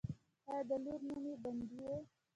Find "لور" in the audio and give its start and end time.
0.83-0.99